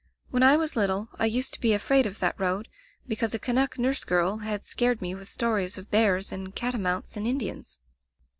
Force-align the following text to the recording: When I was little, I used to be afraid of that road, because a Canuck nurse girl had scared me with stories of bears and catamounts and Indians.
When 0.31 0.41
I 0.41 0.57
was 0.57 0.75
little, 0.75 1.09
I 1.19 1.27
used 1.27 1.53
to 1.53 1.59
be 1.59 1.73
afraid 1.73 2.07
of 2.07 2.17
that 2.17 2.33
road, 2.39 2.67
because 3.07 3.35
a 3.35 3.37
Canuck 3.39 3.77
nurse 3.77 4.03
girl 4.03 4.37
had 4.37 4.63
scared 4.63 4.99
me 4.99 5.13
with 5.13 5.29
stories 5.29 5.77
of 5.77 5.91
bears 5.91 6.31
and 6.31 6.55
catamounts 6.55 7.15
and 7.15 7.27
Indians. 7.27 7.77